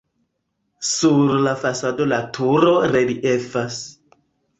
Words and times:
Sur 0.91 1.33
la 1.47 1.53
fasado 1.63 2.07
la 2.13 2.19
turo 2.37 2.73
reliefas. 2.95 3.77